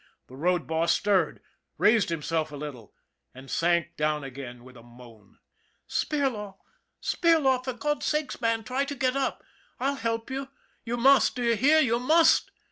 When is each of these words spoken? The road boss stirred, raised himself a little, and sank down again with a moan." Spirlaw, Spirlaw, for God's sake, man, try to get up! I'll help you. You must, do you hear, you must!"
The 0.25 0.35
road 0.35 0.65
boss 0.65 0.93
stirred, 0.93 1.41
raised 1.77 2.09
himself 2.09 2.51
a 2.51 2.55
little, 2.55 2.95
and 3.35 3.51
sank 3.51 3.95
down 3.95 4.23
again 4.23 4.63
with 4.63 4.75
a 4.75 4.81
moan." 4.81 5.37
Spirlaw, 6.01 6.55
Spirlaw, 7.03 7.63
for 7.63 7.73
God's 7.73 8.07
sake, 8.07 8.41
man, 8.41 8.63
try 8.63 8.83
to 8.83 8.95
get 8.95 9.15
up! 9.15 9.43
I'll 9.79 9.93
help 9.97 10.31
you. 10.31 10.49
You 10.83 10.97
must, 10.97 11.35
do 11.35 11.43
you 11.43 11.55
hear, 11.55 11.79
you 11.81 11.99
must!" 11.99 12.49